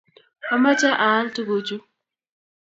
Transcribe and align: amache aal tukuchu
amache 0.53 0.89
aal 1.07 1.25
tukuchu 1.35 1.77